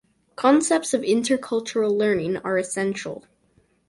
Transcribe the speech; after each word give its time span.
Concepts 0.35 0.95
of 0.95 1.01
intercultural 1.01 1.95
learning 1.95 2.37
are 2.37 2.57
essential. 2.57 3.23